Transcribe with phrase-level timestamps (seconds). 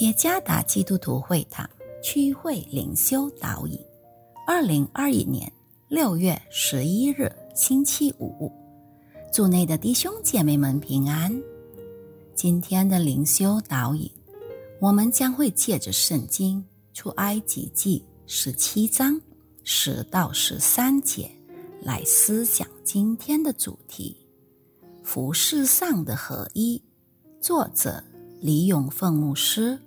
[0.00, 1.68] 耶加达基督徒会堂
[2.02, 3.80] 区会灵修导引，
[4.46, 5.50] 二零二一年
[5.88, 8.52] 六月十一日星期五，
[9.32, 11.34] 祝内的弟兄姐妹们平安。
[12.34, 14.10] 今天的灵修导引，
[14.82, 19.18] 我们将会借着圣经出埃及记十七章
[19.64, 21.30] 十到十三节
[21.80, 24.14] 来思想今天的主题：
[25.02, 26.82] 服饰上的合一。
[27.40, 28.04] 作者
[28.42, 29.80] 李永凤牧师。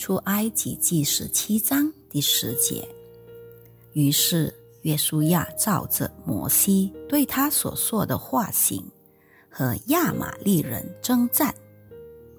[0.00, 2.88] 出埃及记十七章第十节。
[3.92, 8.82] 于是约书亚照着摩西对他所说的话行，
[9.50, 11.54] 和亚玛利人征战。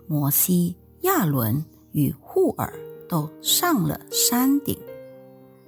[0.08, 2.74] 摩西、亚伦与户尔
[3.08, 4.76] 都上了山顶。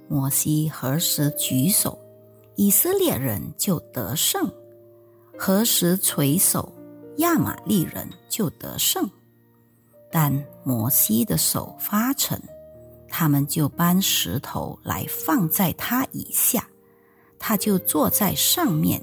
[0.08, 1.96] 摩西何时举手，
[2.56, 4.44] 以色列人就得胜；
[5.38, 6.72] 何时垂手，
[7.18, 9.08] 亚玛利人就得胜。
[10.14, 12.40] 但摩西的手发沉，
[13.08, 16.64] 他们就搬石头来放在他以下，
[17.36, 19.02] 他就坐在上面。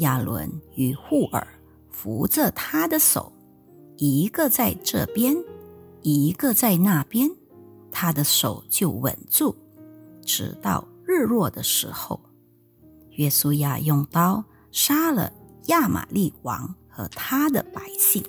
[0.00, 1.46] 亚伦与户尔
[1.90, 3.32] 扶着他的手，
[3.96, 5.34] 一个在这边，
[6.02, 7.30] 一个在那边，
[7.90, 9.56] 他的手就稳住，
[10.26, 12.20] 直到日落的时候。
[13.12, 15.32] 约书亚用刀杀了
[15.68, 18.22] 亚玛利王和他的百姓。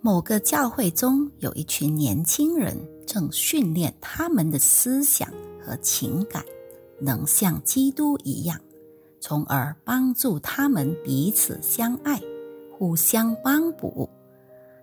[0.00, 5.28] 某个教会中有一群年轻人，正训练他们的思想
[5.60, 6.44] 和情感，
[7.00, 8.60] 能像基督一样，
[9.20, 12.20] 从而帮助他们彼此相爱、
[12.78, 14.08] 互相帮补。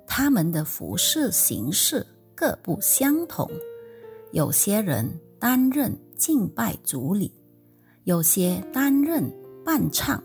[0.05, 3.49] 他们的服饰形式各不相同，
[4.31, 7.31] 有些人担任敬拜主礼，
[8.03, 9.23] 有些担任
[9.63, 10.21] 伴唱，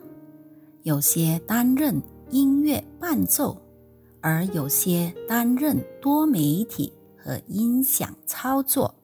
[0.82, 3.56] 有些担任音乐伴奏。
[4.20, 8.94] 而有些担任多媒体和音响操作，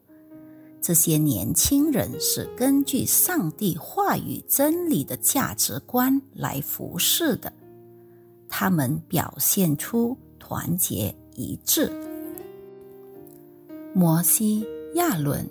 [0.81, 7.53] 这些年轻人是根据上帝话语真理的价值观来服侍的。
[8.49, 11.91] 他们表现出团结一致。
[13.93, 15.49] 摩西、亚伦、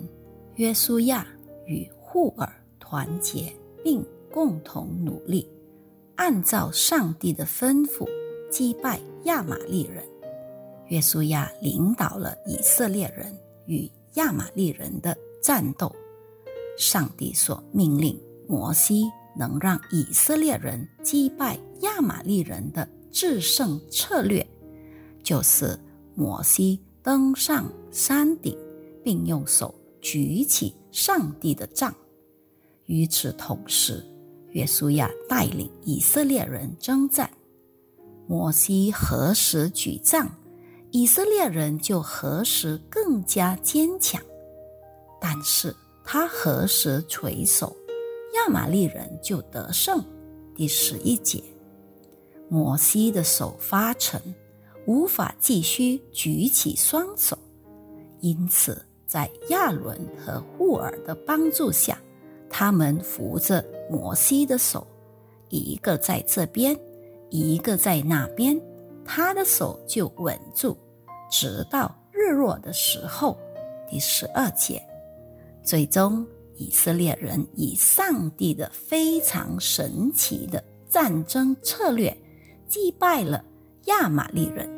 [0.56, 1.26] 约书亚
[1.66, 3.50] 与户尔团结，
[3.82, 5.48] 并共同努力，
[6.16, 8.06] 按照上帝的吩咐。
[8.50, 10.04] 击败亚玛利人，
[10.88, 13.34] 约书亚领导了以色列人
[13.66, 15.94] 与亚玛利人的战斗。
[16.76, 19.04] 上帝所命令摩西
[19.34, 24.46] 能让以色列人击败亚玛利人的制胜策略，
[25.22, 25.78] 就是
[26.14, 28.54] 摩西登上山顶，
[29.02, 31.94] 并用手举起上帝的杖。
[32.86, 34.04] 与此同时，
[34.50, 37.30] 约书亚带领以色列人征战。
[38.26, 40.28] 摩西何时举杖，
[40.90, 44.20] 以色列人就何时更加坚强；
[45.20, 45.74] 但是
[46.04, 47.76] 他何时垂手，
[48.34, 50.02] 亚玛利人就得胜。
[50.56, 51.42] 第十一节，
[52.48, 54.20] 摩西的手发沉，
[54.86, 57.36] 无法继续举起双手，
[58.20, 61.98] 因此在亚伦和户尔的帮助下，
[62.48, 64.86] 他们扶着摩西的手，
[65.50, 66.74] 一个在这边。
[67.30, 68.60] 一个在那边，
[69.04, 70.76] 他的手就稳住，
[71.30, 73.36] 直到日落的时候。
[73.86, 74.82] 第十二节，
[75.62, 76.26] 最终
[76.56, 82.16] 以色列人以上帝的非常神奇的战争策略
[82.66, 83.44] 击败了
[83.84, 84.68] 亚玛利人。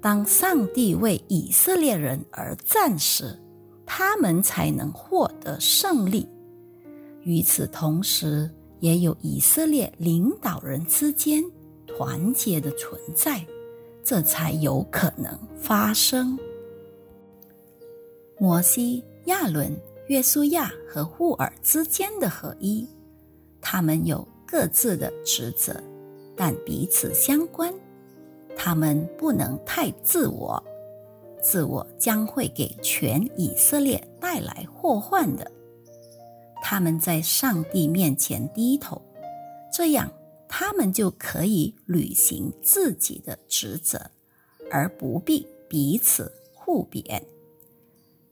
[0.00, 3.38] 当上帝为以色列人而战时，
[3.84, 6.28] 他们才能获得胜利。
[7.22, 8.50] 与此同时，
[8.82, 11.42] 也有以色列领导人之间。
[11.86, 13.44] 团结的存在，
[14.02, 16.38] 这才有可能发生。
[18.38, 22.88] 摩西、亚伦、约书亚和户尔之间的合一，
[23.60, 25.78] 他们有各自的职责，
[26.34, 27.72] 但彼此相关。
[28.56, 30.62] 他们不能太自我，
[31.42, 35.48] 自我将会给全以色列带来祸患的。
[36.62, 39.02] 他们在上帝面前低头，
[39.70, 40.10] 这样。
[40.54, 43.98] 他们就可以履行自己的职责，
[44.70, 47.26] 而不必彼此互贬。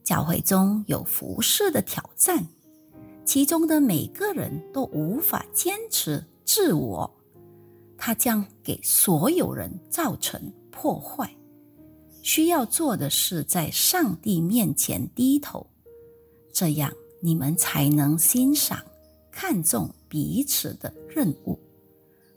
[0.03, 2.47] 教会中有服饰的挑战，
[3.25, 7.11] 其中的每个人都无法坚持自我，
[7.97, 10.39] 他将给所有人造成
[10.69, 11.27] 破坏。
[12.21, 15.65] 需要做的是在上帝面前低头，
[16.53, 18.83] 这样你们才能欣赏、
[19.31, 21.57] 看重彼此的任务。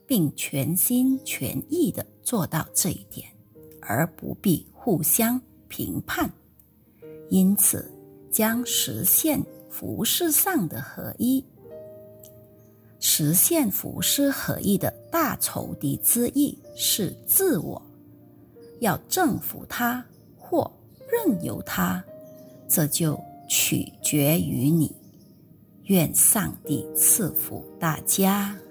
[0.06, 3.26] 并全心全意地做到这一点，
[3.81, 6.31] 而不必互相评判，
[7.31, 7.90] 因此
[8.31, 11.42] 将实现服饰上的合一。
[13.00, 17.81] 实现服饰合一的大仇敌之意是自我，
[18.81, 20.04] 要征服它
[20.36, 20.70] 或
[21.10, 22.04] 任由它，
[22.69, 23.19] 这就
[23.56, 24.91] 取决于你。
[25.85, 28.63] 愿上帝赐福大家。